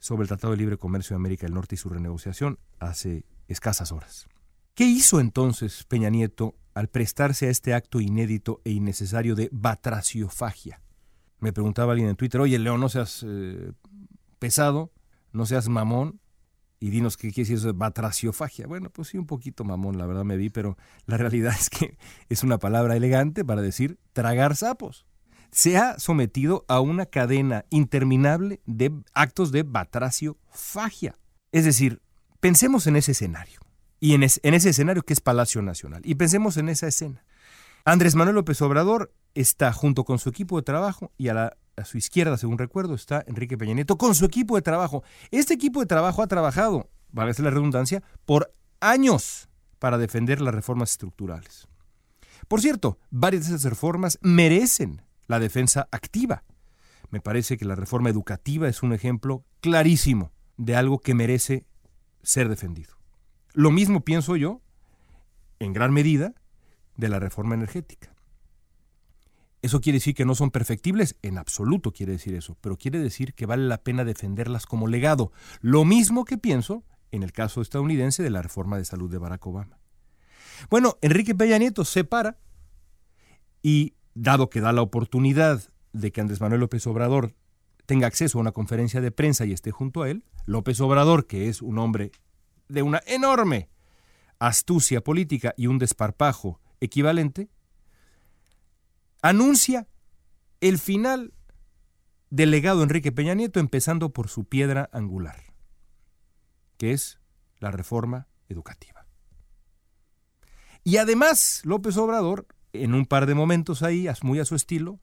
sobre 0.00 0.22
el 0.22 0.28
Tratado 0.28 0.50
de 0.50 0.56
Libre 0.56 0.76
Comercio 0.76 1.14
de 1.14 1.20
América 1.20 1.46
del 1.46 1.54
Norte 1.54 1.76
y 1.76 1.78
su 1.78 1.88
renegociación 1.88 2.58
hace 2.80 3.24
escasas 3.46 3.92
horas. 3.92 4.26
¿Qué 4.74 4.86
hizo 4.86 5.20
entonces 5.20 5.84
Peña 5.84 6.10
Nieto 6.10 6.56
al 6.74 6.88
prestarse 6.88 7.46
a 7.46 7.50
este 7.50 7.74
acto 7.74 8.00
inédito 8.00 8.60
e 8.64 8.72
innecesario 8.72 9.36
de 9.36 9.50
batraciofagia? 9.52 10.80
Me 11.42 11.52
preguntaba 11.52 11.90
alguien 11.90 12.08
en 12.08 12.14
Twitter, 12.14 12.40
oye 12.40 12.56
León, 12.56 12.80
no 12.80 12.88
seas 12.88 13.24
eh, 13.26 13.72
pesado, 14.38 14.92
no 15.32 15.44
seas 15.44 15.68
mamón, 15.68 16.20
y 16.78 16.90
dinos 16.90 17.16
qué 17.16 17.32
quiere 17.32 17.48
decir 17.48 17.56
eso 17.56 17.66
de 17.66 17.72
batraciofagia. 17.72 18.68
Bueno, 18.68 18.90
pues 18.90 19.08
sí, 19.08 19.18
un 19.18 19.26
poquito 19.26 19.64
mamón, 19.64 19.98
la 19.98 20.06
verdad 20.06 20.22
me 20.22 20.36
vi, 20.36 20.50
pero 20.50 20.78
la 21.04 21.16
realidad 21.16 21.52
es 21.60 21.68
que 21.68 21.98
es 22.28 22.44
una 22.44 22.58
palabra 22.58 22.94
elegante 22.94 23.44
para 23.44 23.60
decir 23.60 23.98
tragar 24.12 24.54
sapos. 24.54 25.04
Se 25.50 25.76
ha 25.78 25.98
sometido 25.98 26.64
a 26.68 26.78
una 26.78 27.06
cadena 27.06 27.64
interminable 27.70 28.60
de 28.64 28.92
actos 29.12 29.50
de 29.50 29.64
batraciofagia. 29.64 31.18
Es 31.50 31.64
decir, 31.64 32.02
pensemos 32.38 32.86
en 32.86 32.94
ese 32.94 33.12
escenario, 33.12 33.58
y 33.98 34.14
en, 34.14 34.22
en 34.22 34.54
ese 34.54 34.70
escenario 34.70 35.02
que 35.02 35.12
es 35.12 35.20
Palacio 35.20 35.60
Nacional, 35.60 36.02
y 36.04 36.14
pensemos 36.14 36.56
en 36.56 36.68
esa 36.68 36.86
escena. 36.86 37.24
Andrés 37.84 38.14
Manuel 38.14 38.36
López 38.36 38.62
Obrador 38.62 39.12
está 39.34 39.72
junto 39.72 40.04
con 40.04 40.18
su 40.18 40.28
equipo 40.28 40.56
de 40.56 40.62
trabajo 40.62 41.12
y 41.16 41.28
a 41.28 41.34
la 41.34 41.56
a 41.76 41.84
su 41.84 41.98
izquierda, 41.98 42.36
según 42.36 42.58
recuerdo, 42.58 42.94
está 42.94 43.24
Enrique 43.26 43.56
Peña 43.56 43.74
Nieto 43.74 43.96
con 43.96 44.14
su 44.14 44.24
equipo 44.24 44.56
de 44.56 44.62
trabajo. 44.62 45.02
Este 45.30 45.54
equipo 45.54 45.80
de 45.80 45.86
trabajo 45.86 46.22
ha 46.22 46.26
trabajado, 46.26 46.90
vale 47.10 47.32
la 47.38 47.50
redundancia, 47.50 48.02
por 48.24 48.52
años 48.80 49.48
para 49.78 49.98
defender 49.98 50.40
las 50.40 50.54
reformas 50.54 50.92
estructurales. 50.92 51.66
Por 52.48 52.60
cierto, 52.60 52.98
varias 53.10 53.48
de 53.48 53.56
esas 53.56 53.70
reformas 53.70 54.18
merecen 54.20 55.02
la 55.26 55.38
defensa 55.38 55.88
activa. 55.90 56.44
Me 57.10 57.20
parece 57.20 57.56
que 57.56 57.64
la 57.64 57.74
reforma 57.74 58.10
educativa 58.10 58.68
es 58.68 58.82
un 58.82 58.92
ejemplo 58.92 59.44
clarísimo 59.60 60.32
de 60.56 60.76
algo 60.76 60.98
que 60.98 61.14
merece 61.14 61.66
ser 62.22 62.48
defendido. 62.48 62.94
Lo 63.54 63.70
mismo 63.70 64.00
pienso 64.00 64.36
yo, 64.36 64.60
en 65.58 65.72
gran 65.72 65.92
medida, 65.92 66.34
de 66.96 67.08
la 67.08 67.18
reforma 67.18 67.54
energética. 67.54 68.11
¿Eso 69.62 69.80
quiere 69.80 69.98
decir 69.98 70.14
que 70.14 70.24
no 70.24 70.34
son 70.34 70.50
perfectibles? 70.50 71.16
En 71.22 71.38
absoluto 71.38 71.92
quiere 71.92 72.12
decir 72.12 72.34
eso, 72.34 72.56
pero 72.60 72.76
quiere 72.76 72.98
decir 72.98 73.32
que 73.32 73.46
vale 73.46 73.66
la 73.66 73.78
pena 73.78 74.04
defenderlas 74.04 74.66
como 74.66 74.88
legado. 74.88 75.30
Lo 75.60 75.84
mismo 75.84 76.24
que 76.24 76.36
pienso 76.36 76.84
en 77.12 77.22
el 77.22 77.32
caso 77.32 77.60
estadounidense 77.60 78.24
de 78.24 78.30
la 78.30 78.42
reforma 78.42 78.76
de 78.76 78.84
salud 78.84 79.08
de 79.08 79.18
Barack 79.18 79.46
Obama. 79.46 79.78
Bueno, 80.68 80.98
Enrique 81.00 81.34
Peña 81.34 81.58
Nieto 81.58 81.84
se 81.84 82.02
para 82.04 82.38
y, 83.62 83.94
dado 84.14 84.50
que 84.50 84.60
da 84.60 84.72
la 84.72 84.82
oportunidad 84.82 85.62
de 85.92 86.10
que 86.10 86.20
Andrés 86.20 86.40
Manuel 86.40 86.60
López 86.60 86.86
Obrador 86.86 87.34
tenga 87.86 88.06
acceso 88.06 88.38
a 88.38 88.40
una 88.40 88.52
conferencia 88.52 89.00
de 89.00 89.10
prensa 89.10 89.44
y 89.44 89.52
esté 89.52 89.70
junto 89.70 90.02
a 90.02 90.10
él, 90.10 90.24
López 90.46 90.80
Obrador, 90.80 91.26
que 91.26 91.48
es 91.48 91.62
un 91.62 91.78
hombre 91.78 92.10
de 92.68 92.82
una 92.82 93.00
enorme 93.06 93.68
astucia 94.38 95.02
política 95.02 95.54
y 95.56 95.66
un 95.68 95.78
desparpajo 95.78 96.60
equivalente, 96.80 97.48
anuncia 99.22 99.88
el 100.60 100.78
final 100.78 101.32
del 102.30 102.50
legado 102.50 102.82
Enrique 102.82 103.12
Peña 103.12 103.34
Nieto, 103.34 103.60
empezando 103.60 104.12
por 104.12 104.28
su 104.28 104.44
piedra 104.44 104.88
angular, 104.92 105.54
que 106.76 106.92
es 106.92 107.20
la 107.58 107.70
reforma 107.70 108.28
educativa. 108.48 109.06
Y 110.84 110.96
además, 110.96 111.62
López 111.64 111.96
Obrador, 111.96 112.46
en 112.72 112.94
un 112.94 113.06
par 113.06 113.26
de 113.26 113.34
momentos 113.34 113.82
ahí, 113.82 114.08
muy 114.22 114.40
a 114.40 114.44
su 114.44 114.54
estilo, 114.54 114.98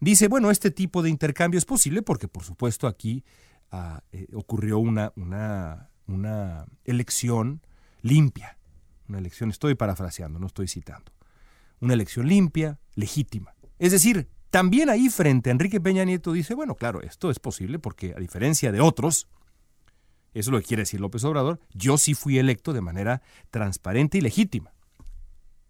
dice, 0.00 0.28
bueno, 0.28 0.50
este 0.50 0.70
tipo 0.70 1.02
de 1.02 1.10
intercambio 1.10 1.58
es 1.58 1.64
posible 1.64 2.02
porque, 2.02 2.28
por 2.28 2.44
supuesto, 2.44 2.86
aquí 2.86 3.24
ah, 3.70 4.02
eh, 4.12 4.26
ocurrió 4.32 4.78
una, 4.78 5.12
una, 5.16 5.90
una 6.06 6.64
elección 6.84 7.60
limpia, 8.02 8.58
una 9.08 9.18
elección, 9.18 9.50
estoy 9.50 9.74
parafraseando, 9.74 10.38
no 10.38 10.46
estoy 10.46 10.68
citando, 10.68 11.12
una 11.80 11.94
elección 11.94 12.28
limpia, 12.28 12.78
legítima. 12.94 13.54
Es 13.78 13.92
decir, 13.92 14.28
también 14.50 14.88
ahí 14.88 15.08
frente 15.08 15.50
a 15.50 15.52
Enrique 15.52 15.80
Peña 15.80 16.04
Nieto 16.04 16.32
dice, 16.32 16.54
bueno, 16.54 16.74
claro, 16.74 17.02
esto 17.02 17.30
es 17.30 17.38
posible 17.38 17.78
porque 17.78 18.14
a 18.16 18.20
diferencia 18.20 18.72
de 18.72 18.80
otros, 18.80 19.28
eso 20.32 20.50
es 20.50 20.52
lo 20.52 20.58
que 20.60 20.66
quiere 20.66 20.82
decir 20.82 21.00
López 21.00 21.24
Obrador, 21.24 21.60
yo 21.74 21.98
sí 21.98 22.14
fui 22.14 22.38
electo 22.38 22.72
de 22.72 22.80
manera 22.80 23.22
transparente 23.50 24.18
y 24.18 24.20
legítima. 24.20 24.72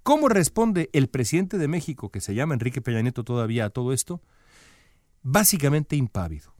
¿Cómo 0.02 0.28
responde 0.28 0.88
el 0.92 1.08
presidente 1.08 1.58
de 1.58 1.68
México, 1.68 2.10
que 2.10 2.20
se 2.20 2.34
llama 2.34 2.54
Enrique 2.54 2.80
Peña 2.80 3.02
Nieto 3.02 3.24
todavía 3.24 3.66
a 3.66 3.70
todo 3.70 3.92
esto? 3.92 4.22
Básicamente 5.22 5.96
impávido. 5.96 6.54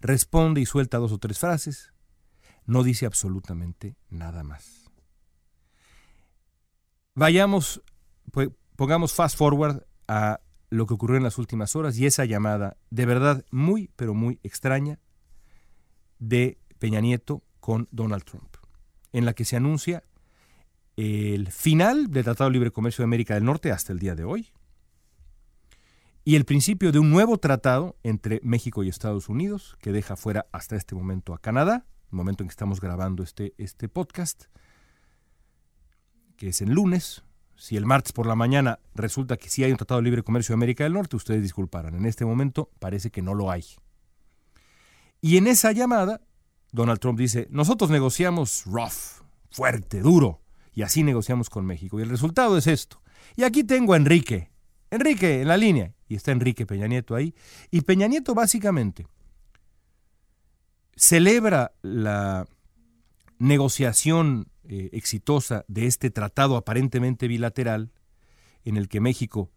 Responde 0.00 0.62
y 0.62 0.66
suelta 0.66 0.96
dos 0.96 1.12
o 1.12 1.18
tres 1.18 1.38
frases, 1.38 1.92
no 2.64 2.84
dice 2.84 3.04
absolutamente 3.04 3.96
nada 4.08 4.44
más. 4.44 4.90
Vayamos, 7.14 7.82
pongamos 8.76 9.12
fast 9.12 9.36
forward 9.36 9.82
a 10.10 10.40
lo 10.70 10.86
que 10.86 10.94
ocurrió 10.94 11.16
en 11.16 11.22
las 11.22 11.38
últimas 11.38 11.76
horas 11.76 11.96
y 11.96 12.04
esa 12.04 12.24
llamada 12.24 12.76
de 12.90 13.06
verdad 13.06 13.44
muy, 13.52 13.92
pero 13.94 14.12
muy 14.12 14.40
extraña 14.42 14.98
de 16.18 16.58
Peña 16.80 17.00
Nieto 17.00 17.44
con 17.60 17.86
Donald 17.92 18.24
Trump, 18.24 18.56
en 19.12 19.24
la 19.24 19.34
que 19.34 19.44
se 19.44 19.56
anuncia 19.56 20.02
el 20.96 21.52
final 21.52 22.10
del 22.10 22.24
Tratado 22.24 22.50
de 22.50 22.54
Libre 22.54 22.72
Comercio 22.72 23.02
de 23.02 23.04
América 23.04 23.34
del 23.34 23.44
Norte 23.44 23.70
hasta 23.70 23.92
el 23.92 24.00
día 24.00 24.16
de 24.16 24.24
hoy 24.24 24.48
y 26.24 26.34
el 26.34 26.44
principio 26.44 26.90
de 26.90 26.98
un 26.98 27.10
nuevo 27.10 27.38
tratado 27.38 27.96
entre 28.02 28.40
México 28.42 28.82
y 28.82 28.88
Estados 28.88 29.28
Unidos 29.28 29.76
que 29.80 29.92
deja 29.92 30.16
fuera 30.16 30.46
hasta 30.50 30.74
este 30.74 30.96
momento 30.96 31.34
a 31.34 31.38
Canadá, 31.38 31.86
momento 32.10 32.42
en 32.42 32.48
que 32.48 32.52
estamos 32.52 32.80
grabando 32.80 33.22
este, 33.22 33.54
este 33.58 33.88
podcast, 33.88 34.46
que 36.36 36.48
es 36.48 36.60
el 36.62 36.70
lunes, 36.70 37.22
si 37.60 37.76
el 37.76 37.84
martes 37.84 38.12
por 38.12 38.26
la 38.26 38.34
mañana 38.34 38.78
resulta 38.94 39.36
que 39.36 39.50
sí 39.50 39.62
hay 39.62 39.70
un 39.70 39.76
Tratado 39.76 40.00
de 40.00 40.04
Libre 40.06 40.22
Comercio 40.22 40.54
de 40.54 40.56
América 40.56 40.84
del 40.84 40.94
Norte, 40.94 41.16
ustedes 41.16 41.42
disculparán. 41.42 41.94
En 41.94 42.06
este 42.06 42.24
momento 42.24 42.70
parece 42.78 43.10
que 43.10 43.20
no 43.20 43.34
lo 43.34 43.50
hay. 43.50 43.66
Y 45.20 45.36
en 45.36 45.46
esa 45.46 45.70
llamada, 45.72 46.22
Donald 46.72 47.00
Trump 47.00 47.18
dice, 47.18 47.48
nosotros 47.50 47.90
negociamos 47.90 48.64
rough, 48.64 49.22
fuerte, 49.50 50.00
duro, 50.00 50.40
y 50.72 50.80
así 50.80 51.02
negociamos 51.02 51.50
con 51.50 51.66
México. 51.66 52.00
Y 52.00 52.02
el 52.02 52.08
resultado 52.08 52.56
es 52.56 52.66
esto. 52.66 53.02
Y 53.36 53.42
aquí 53.42 53.62
tengo 53.62 53.92
a 53.92 53.98
Enrique. 53.98 54.50
Enrique 54.90 55.42
en 55.42 55.48
la 55.48 55.58
línea. 55.58 55.92
Y 56.08 56.14
está 56.14 56.32
Enrique 56.32 56.64
Peña 56.64 56.86
Nieto 56.86 57.14
ahí. 57.14 57.34
Y 57.70 57.82
Peña 57.82 58.06
Nieto 58.06 58.34
básicamente 58.34 59.06
celebra 60.96 61.72
la 61.82 62.46
negociación 63.38 64.49
eh, 64.64 64.90
exitosa 64.92 65.64
de 65.68 65.86
este 65.86 66.10
tratado 66.10 66.56
aparentemente 66.56 67.28
bilateral, 67.28 67.92
en 68.64 68.76
el 68.76 68.88
que 68.88 69.00
México, 69.00 69.50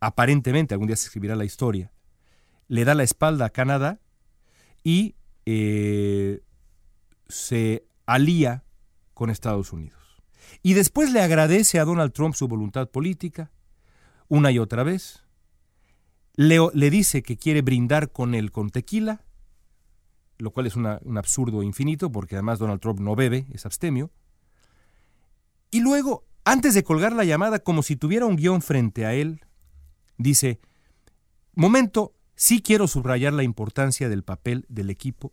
aparentemente, 0.00 0.74
algún 0.74 0.86
día 0.86 0.96
se 0.96 1.06
escribirá 1.06 1.36
la 1.36 1.44
historia, 1.44 1.92
le 2.68 2.84
da 2.84 2.94
la 2.94 3.02
espalda 3.02 3.46
a 3.46 3.50
Canadá 3.50 4.00
y 4.82 5.16
eh, 5.46 6.42
se 7.28 7.86
alía 8.06 8.64
con 9.12 9.30
Estados 9.30 9.72
Unidos. 9.72 9.98
Y 10.62 10.74
después 10.74 11.12
le 11.12 11.20
agradece 11.20 11.78
a 11.78 11.84
Donald 11.84 12.12
Trump 12.12 12.34
su 12.34 12.48
voluntad 12.48 12.88
política, 12.88 13.50
una 14.28 14.50
y 14.50 14.58
otra 14.58 14.82
vez. 14.82 15.24
Le, 16.36 16.58
le 16.72 16.90
dice 16.90 17.22
que 17.22 17.36
quiere 17.36 17.62
brindar 17.62 18.12
con 18.12 18.34
él 18.34 18.50
con 18.50 18.70
tequila, 18.70 19.24
lo 20.38 20.50
cual 20.50 20.66
es 20.66 20.76
un 20.76 21.18
absurdo 21.18 21.62
infinito, 21.62 22.10
porque 22.10 22.34
además 22.36 22.58
Donald 22.58 22.80
Trump 22.80 23.00
no 23.00 23.14
bebe, 23.14 23.46
es 23.52 23.66
abstemio. 23.66 24.10
Y 25.74 25.80
luego, 25.80 26.24
antes 26.44 26.74
de 26.74 26.84
colgar 26.84 27.12
la 27.12 27.24
llamada, 27.24 27.58
como 27.58 27.82
si 27.82 27.96
tuviera 27.96 28.26
un 28.26 28.36
guion 28.36 28.62
frente 28.62 29.04
a 29.06 29.14
él, 29.14 29.44
Dice, 30.16 30.60
momento, 31.54 32.14
sí 32.36 32.62
quiero 32.62 32.86
subrayar 32.86 33.32
la 33.32 33.42
importancia 33.42 34.08
del 34.08 34.22
papel 34.22 34.64
del 34.68 34.90
equipo 34.90 35.32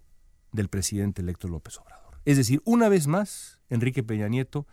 del 0.52 0.70
presidente 0.70 1.22
electo 1.22 1.48
López 1.48 1.78
Obrador. 1.80 2.20
Es 2.26 2.38
decir, 2.38 2.62
una 2.66 2.90
vez 2.90 3.08
más, 3.08 3.60
Enrique 3.70 4.04
Peña 4.04 4.28
Nieto 4.28 4.68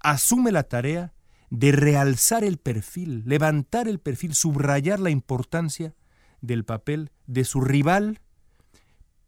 asume 0.00 0.52
la 0.52 0.64
tarea 0.64 1.14
de 1.50 1.72
realzar 1.72 2.44
el 2.44 2.58
perfil, 2.58 3.22
levantar 3.26 3.88
el 3.88 4.00
perfil, 4.00 4.34
subrayar 4.34 5.00
la 5.00 5.10
importancia 5.10 5.94
del 6.40 6.64
papel 6.64 7.10
de 7.26 7.44
su 7.44 7.60
rival 7.60 8.20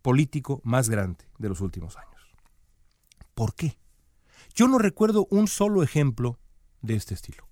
político 0.03 0.61
más 0.65 0.89
grande 0.89 1.25
de 1.39 1.49
los 1.49 1.61
últimos 1.61 1.97
años. 1.97 2.37
¿Por 3.35 3.55
qué? 3.55 3.79
Yo 4.57 4.69
no 4.69 4.79
recuerdo 4.79 5.27
un 5.31 5.49
solo 5.49 5.83
ejemplo 5.83 6.41
de 6.81 6.95
este 6.97 7.13
estilo. 7.13 7.47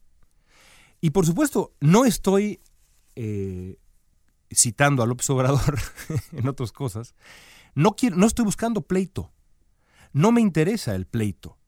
Y 1.02 1.10
por 1.10 1.26
supuesto, 1.26 1.74
no 1.80 2.06
estoy 2.06 2.62
eh, 3.14 3.78
citando 4.50 5.02
a 5.02 5.06
López 5.06 5.28
Obrador 5.28 5.78
en 6.32 6.48
otras 6.48 6.72
cosas. 6.72 7.14
No, 7.74 7.92
quiero, 7.92 8.16
no 8.16 8.26
estoy 8.26 8.46
buscando 8.46 8.80
pleito. 8.80 9.30
No 10.14 10.32
me 10.32 10.40
interesa 10.40 10.94
el 10.94 11.06
pleito. 11.06 11.58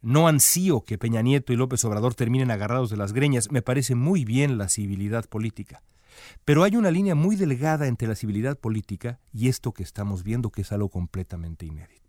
No 0.00 0.26
ansío 0.26 0.84
que 0.84 0.98
Peña 0.98 1.22
Nieto 1.22 1.52
y 1.52 1.56
López 1.56 1.84
Obrador 1.84 2.16
terminen 2.16 2.50
agarrados 2.50 2.90
de 2.90 2.96
las 2.96 3.12
greñas. 3.12 3.52
Me 3.52 3.62
parece 3.62 3.94
muy 3.94 4.24
bien 4.24 4.58
la 4.58 4.68
civilidad 4.68 5.26
política. 5.26 5.84
Pero 6.44 6.64
hay 6.64 6.74
una 6.74 6.90
línea 6.90 7.14
muy 7.14 7.36
delgada 7.36 7.86
entre 7.86 8.08
la 8.08 8.16
civilidad 8.16 8.58
política 8.58 9.20
y 9.32 9.48
esto 9.48 9.72
que 9.72 9.84
estamos 9.84 10.24
viendo, 10.24 10.50
que 10.50 10.62
es 10.62 10.72
algo 10.72 10.88
completamente 10.88 11.64
inédito. 11.64 12.07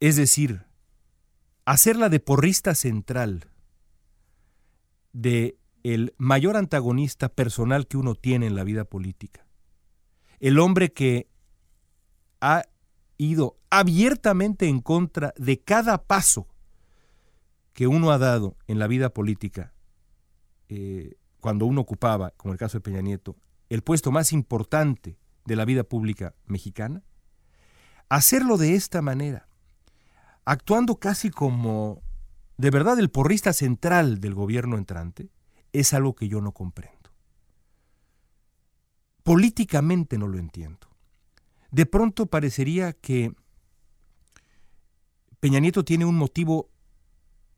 Es 0.00 0.16
decir, 0.16 0.64
hacerla 1.64 2.08
de 2.08 2.20
porrista 2.20 2.74
central 2.74 3.50
de 5.12 5.58
el 5.82 6.14
mayor 6.18 6.56
antagonista 6.56 7.28
personal 7.28 7.86
que 7.86 7.96
uno 7.96 8.14
tiene 8.14 8.46
en 8.46 8.56
la 8.56 8.64
vida 8.64 8.84
política. 8.84 9.46
El 10.40 10.58
hombre 10.58 10.92
que 10.92 11.28
ha 12.40 12.64
ido 13.16 13.56
abiertamente 13.70 14.68
en 14.68 14.80
contra 14.80 15.32
de 15.36 15.60
cada 15.60 16.04
paso 16.04 16.48
que 17.72 17.86
uno 17.86 18.10
ha 18.10 18.18
dado 18.18 18.56
en 18.66 18.78
la 18.78 18.86
vida 18.86 19.10
política 19.10 19.72
eh, 20.68 21.14
cuando 21.40 21.66
uno 21.66 21.82
ocupaba, 21.82 22.32
como 22.36 22.52
el 22.52 22.58
caso 22.58 22.78
de 22.78 22.82
Peña 22.82 23.00
Nieto, 23.00 23.36
el 23.68 23.82
puesto 23.82 24.10
más 24.10 24.32
importante 24.32 25.18
de 25.44 25.56
la 25.56 25.64
vida 25.64 25.84
pública 25.84 26.34
mexicana, 26.46 27.04
hacerlo 28.08 28.56
de 28.56 28.74
esta 28.74 29.02
manera, 29.02 29.48
actuando 30.46 30.98
casi 30.98 31.30
como 31.30 32.02
de 32.56 32.70
verdad 32.70 32.98
el 32.98 33.10
porrista 33.10 33.52
central 33.52 34.20
del 34.20 34.34
gobierno 34.34 34.78
entrante, 34.78 35.28
es 35.72 35.92
algo 35.92 36.14
que 36.14 36.28
yo 36.28 36.40
no 36.40 36.52
comprendo. 36.52 36.96
Políticamente 39.22 40.16
no 40.16 40.28
lo 40.28 40.38
entiendo. 40.38 40.88
De 41.70 41.84
pronto 41.84 42.26
parecería 42.26 42.92
que 42.94 43.34
Peña 45.40 45.58
Nieto 45.58 45.84
tiene 45.84 46.06
un 46.06 46.16
motivo 46.16 46.70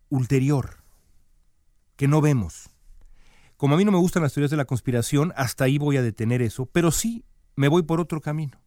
ulterior 0.08 0.82
que 1.96 2.08
no 2.08 2.20
vemos. 2.20 2.70
Como 3.56 3.74
a 3.74 3.78
mí 3.78 3.84
no 3.84 3.92
me 3.92 3.98
gustan 3.98 4.22
las 4.22 4.32
teorías 4.32 4.50
de 4.50 4.56
la 4.56 4.64
conspiración, 4.64 5.32
hasta 5.36 5.64
ahí 5.64 5.78
voy 5.78 5.96
a 5.96 6.02
detener 6.02 6.42
eso, 6.42 6.66
pero 6.66 6.90
sí 6.90 7.24
me 7.54 7.68
voy 7.68 7.82
por 7.82 8.00
otro 8.00 8.20
camino. 8.20 8.58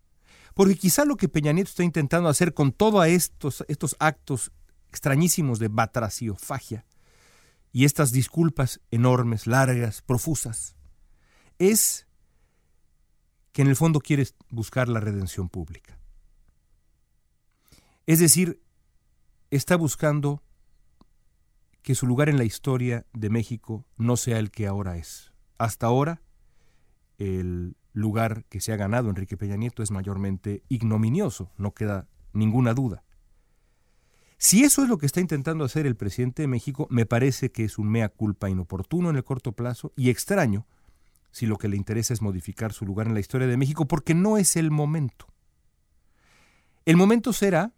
Porque 0.53 0.75
quizá 0.75 1.05
lo 1.05 1.17
que 1.17 1.29
Peña 1.29 1.53
Nieto 1.53 1.69
está 1.69 1.83
intentando 1.83 2.29
hacer 2.29 2.53
con 2.53 2.71
todos 2.71 3.05
estos, 3.07 3.63
estos 3.67 3.95
actos 3.99 4.51
extrañísimos 4.89 5.59
de 5.59 5.69
batraciofagia 5.69 6.85
y 7.71 7.85
estas 7.85 8.11
disculpas 8.11 8.81
enormes, 8.91 9.47
largas, 9.47 10.01
profusas, 10.01 10.75
es 11.57 12.07
que 13.53 13.61
en 13.61 13.69
el 13.69 13.75
fondo 13.75 13.99
quiere 13.99 14.27
buscar 14.49 14.89
la 14.89 14.99
redención 14.99 15.49
pública. 15.49 15.97
Es 18.05 18.19
decir, 18.19 18.61
está 19.51 19.75
buscando 19.75 20.43
que 21.81 21.95
su 21.95 22.07
lugar 22.07 22.29
en 22.29 22.37
la 22.37 22.43
historia 22.43 23.05
de 23.13 23.29
México 23.29 23.85
no 23.97 24.17
sea 24.17 24.39
el 24.39 24.51
que 24.51 24.67
ahora 24.67 24.97
es. 24.97 25.31
Hasta 25.57 25.87
ahora, 25.87 26.21
el 27.17 27.75
lugar 27.93 28.45
que 28.45 28.61
se 28.61 28.71
ha 28.71 28.77
ganado 28.77 29.09
Enrique 29.09 29.37
Peña 29.37 29.57
Nieto 29.57 29.83
es 29.83 29.91
mayormente 29.91 30.63
ignominioso, 30.69 31.51
no 31.57 31.73
queda 31.73 32.07
ninguna 32.33 32.73
duda. 32.73 33.03
Si 34.37 34.63
eso 34.63 34.81
es 34.81 34.89
lo 34.89 34.97
que 34.97 35.05
está 35.05 35.19
intentando 35.19 35.63
hacer 35.63 35.85
el 35.85 35.95
presidente 35.95 36.41
de 36.41 36.47
México, 36.47 36.87
me 36.89 37.05
parece 37.05 37.51
que 37.51 37.63
es 37.63 37.77
un 37.77 37.89
mea 37.89 38.09
culpa 38.09 38.49
inoportuno 38.49 39.09
en 39.09 39.15
el 39.15 39.23
corto 39.23 39.51
plazo 39.51 39.93
y 39.95 40.09
extraño 40.09 40.65
si 41.31 41.45
lo 41.45 41.57
que 41.57 41.67
le 41.67 41.77
interesa 41.77 42.13
es 42.13 42.21
modificar 42.21 42.73
su 42.73 42.85
lugar 42.85 43.07
en 43.07 43.13
la 43.13 43.19
historia 43.19 43.47
de 43.47 43.55
México, 43.55 43.87
porque 43.87 44.13
no 44.15 44.37
es 44.37 44.55
el 44.55 44.71
momento. 44.71 45.27
El 46.85 46.97
momento 46.97 47.33
será, 47.33 47.71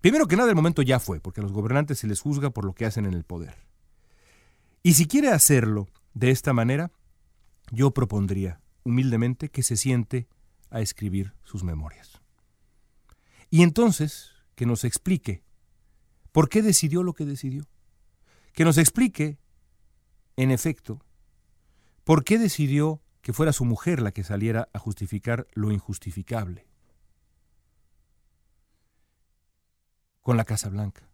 primero 0.00 0.28
que 0.28 0.36
nada, 0.36 0.50
el 0.50 0.56
momento 0.56 0.82
ya 0.82 1.00
fue, 1.00 1.20
porque 1.20 1.40
a 1.40 1.42
los 1.42 1.52
gobernantes 1.52 1.98
se 1.98 2.06
les 2.06 2.20
juzga 2.20 2.50
por 2.50 2.64
lo 2.64 2.74
que 2.74 2.84
hacen 2.86 3.06
en 3.06 3.14
el 3.14 3.24
poder. 3.24 3.56
Y 4.82 4.94
si 4.94 5.06
quiere 5.06 5.30
hacerlo 5.30 5.88
de 6.12 6.30
esta 6.30 6.52
manera, 6.52 6.92
yo 7.70 7.92
propondría 7.92 8.60
humildemente 8.84 9.48
que 9.48 9.62
se 9.62 9.76
siente 9.76 10.28
a 10.70 10.80
escribir 10.80 11.34
sus 11.42 11.64
memorias. 11.64 12.20
Y 13.50 13.62
entonces 13.62 14.32
que 14.54 14.66
nos 14.66 14.84
explique 14.84 15.44
¿Por 16.34 16.48
qué 16.48 16.62
decidió 16.62 17.04
lo 17.04 17.12
que 17.12 17.24
decidió? 17.24 17.64
Que 18.54 18.64
nos 18.64 18.76
explique, 18.76 19.38
en 20.34 20.50
efecto, 20.50 21.00
por 22.02 22.24
qué 22.24 22.40
decidió 22.40 23.00
que 23.22 23.32
fuera 23.32 23.52
su 23.52 23.64
mujer 23.64 24.02
la 24.02 24.10
que 24.10 24.24
saliera 24.24 24.68
a 24.72 24.80
justificar 24.80 25.46
lo 25.54 25.70
injustificable. 25.70 26.66
Con 30.22 30.36
la 30.36 30.44
Casa 30.44 30.70
Blanca. 30.70 31.08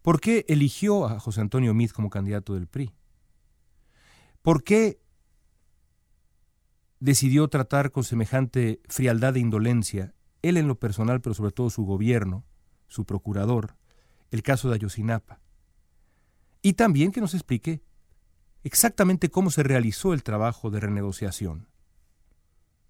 ¿Por 0.00 0.18
qué 0.18 0.46
eligió 0.48 1.04
a 1.04 1.20
José 1.20 1.42
Antonio 1.42 1.74
Meade 1.74 1.92
como 1.92 2.08
candidato 2.08 2.54
del 2.54 2.68
PRI? 2.68 2.94
¿Por 4.40 4.64
qué 4.64 4.98
decidió 7.00 7.48
tratar 7.48 7.90
con 7.90 8.04
semejante 8.04 8.80
frialdad 8.88 9.36
e 9.36 9.40
indolencia, 9.40 10.14
él 10.42 10.56
en 10.56 10.68
lo 10.68 10.78
personal, 10.78 11.20
pero 11.20 11.34
sobre 11.34 11.52
todo 11.52 11.70
su 11.70 11.84
gobierno, 11.84 12.44
su 12.88 13.04
procurador, 13.04 13.76
el 14.30 14.42
caso 14.42 14.68
de 14.68 14.76
Ayotzinapa. 14.76 15.40
Y 16.62 16.74
también 16.74 17.12
que 17.12 17.20
nos 17.20 17.34
explique 17.34 17.82
exactamente 18.64 19.30
cómo 19.30 19.50
se 19.50 19.62
realizó 19.62 20.12
el 20.12 20.22
trabajo 20.22 20.70
de 20.70 20.80
renegociación 20.80 21.68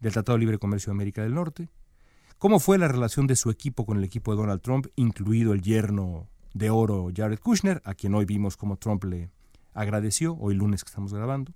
del 0.00 0.12
Tratado 0.12 0.36
de 0.36 0.40
Libre 0.40 0.58
Comercio 0.58 0.90
de 0.90 0.96
América 0.96 1.22
del 1.22 1.34
Norte, 1.34 1.68
cómo 2.38 2.60
fue 2.60 2.78
la 2.78 2.88
relación 2.88 3.26
de 3.26 3.36
su 3.36 3.50
equipo 3.50 3.84
con 3.84 3.98
el 3.98 4.04
equipo 4.04 4.32
de 4.32 4.38
Donald 4.38 4.62
Trump, 4.62 4.86
incluido 4.96 5.52
el 5.52 5.62
yerno 5.62 6.28
de 6.54 6.70
oro 6.70 7.08
Jared 7.14 7.40
Kushner, 7.40 7.82
a 7.84 7.94
quien 7.94 8.14
hoy 8.14 8.24
vimos 8.24 8.56
cómo 8.56 8.76
Trump 8.76 9.04
le 9.04 9.30
agradeció, 9.74 10.36
hoy 10.36 10.54
lunes 10.54 10.82
que 10.82 10.88
estamos 10.88 11.12
grabando, 11.12 11.52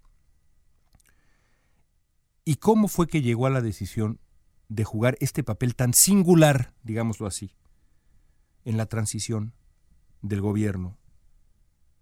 y 2.44 2.56
cómo 2.56 2.88
fue 2.88 3.06
que 3.06 3.22
llegó 3.22 3.46
a 3.46 3.50
la 3.50 3.60
decisión 3.60 4.18
de 4.68 4.84
jugar 4.84 5.16
este 5.20 5.42
papel 5.42 5.74
tan 5.74 5.94
singular, 5.94 6.72
digámoslo 6.82 7.26
así, 7.26 7.54
en 8.64 8.76
la 8.76 8.86
transición 8.86 9.52
del 10.22 10.40
gobierno 10.40 10.96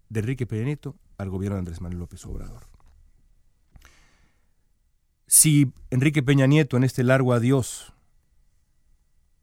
de 0.09 0.21
Enrique 0.21 0.45
Peña 0.45 0.65
Nieto 0.65 0.95
al 1.17 1.29
gobierno 1.29 1.55
de 1.55 1.59
Andrés 1.59 1.81
Manuel 1.81 1.99
López 1.99 2.25
Obrador. 2.25 2.63
Si 5.27 5.71
Enrique 5.89 6.23
Peña 6.23 6.47
Nieto 6.47 6.77
en 6.77 6.83
este 6.83 7.03
largo 7.03 7.33
adiós 7.33 7.93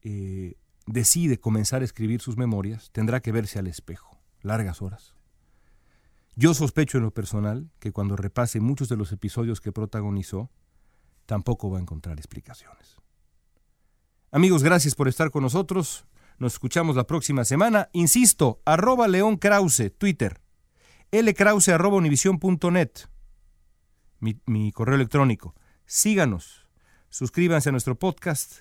eh, 0.02 0.54
decide 0.86 1.38
comenzar 1.40 1.82
a 1.82 1.84
escribir 1.84 2.20
sus 2.20 2.36
memorias, 2.36 2.90
tendrá 2.92 3.20
que 3.20 3.32
verse 3.32 3.58
al 3.58 3.66
espejo, 3.66 4.18
largas 4.42 4.82
horas. 4.82 5.14
Yo 6.36 6.54
sospecho 6.54 6.98
en 6.98 7.04
lo 7.04 7.10
personal 7.10 7.70
que 7.78 7.90
cuando 7.90 8.16
repase 8.16 8.60
muchos 8.60 8.88
de 8.88 8.96
los 8.96 9.10
episodios 9.12 9.60
que 9.60 9.72
protagonizó, 9.72 10.50
tampoco 11.28 11.70
va 11.70 11.78
a 11.78 11.82
encontrar 11.82 12.16
explicaciones. 12.16 12.96
Amigos, 14.32 14.62
gracias 14.62 14.94
por 14.94 15.08
estar 15.08 15.30
con 15.30 15.42
nosotros. 15.42 16.06
Nos 16.38 16.54
escuchamos 16.54 16.96
la 16.96 17.06
próxima 17.06 17.44
semana. 17.44 17.90
Insisto, 17.92 18.62
arroba 18.64 19.06
León 19.08 19.36
Krause, 19.36 19.92
Twitter. 19.96 20.40
lkrause 21.12 21.72
arroba 21.72 21.98
univision.net. 21.98 22.90
Mi, 24.20 24.40
mi 24.46 24.72
correo 24.72 24.96
electrónico. 24.96 25.54
Síganos. 25.84 26.66
Suscríbanse 27.10 27.68
a 27.68 27.72
nuestro 27.72 27.98
podcast 27.98 28.60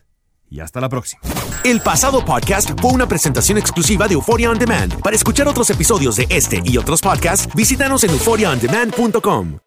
y 0.50 0.60
hasta 0.60 0.82
la 0.82 0.90
próxima. 0.90 1.22
El 1.64 1.80
pasado 1.82 2.24
podcast 2.26 2.72
fue 2.82 2.92
una 2.92 3.08
presentación 3.08 3.58
exclusiva 3.58 4.08
de 4.08 4.16
Euphoria 4.16 4.52
On 4.52 4.60
Demand. 4.60 5.02
Para 5.02 5.16
escuchar 5.16 5.48
otros 5.48 5.70
episodios 5.70 6.18
de 6.18 6.28
este 6.30 6.62
y 6.66 6.78
otros 6.78 7.02
podcasts, 7.02 7.48
visítanos 7.56 8.04
en 8.04 8.12
euphoriaondemand.com. 8.12 9.67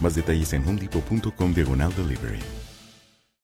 Más 0.00 0.14
detalles 0.14 0.52
en 0.52 0.66
homedepot.com 0.66 1.54
diagonal 1.54 1.92
delivery. 1.96 2.40